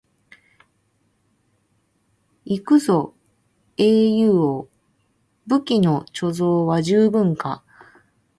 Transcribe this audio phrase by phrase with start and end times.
[2.43, 3.13] 行くぞ
[3.77, 4.67] 英雄王、
[5.45, 7.63] 武器の貯蔵は十分か？